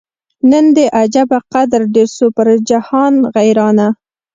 نن 0.51 0.65
دي 0.75 0.85
عجبه 0.99 1.39
قدر 1.53 1.81
ډېر 1.95 2.09
سو 2.17 2.25
پر 2.37 2.47
جهان 2.69 3.13
غیرانه 3.35 3.87